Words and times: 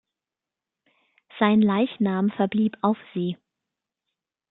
Sein 1.37 1.61
Leichnam 1.61 2.31
verblieb 2.31 2.75
auf 2.81 2.97
See. 3.13 3.37